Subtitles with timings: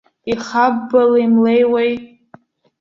[0.31, 1.93] Ихаббала имлеиуеи!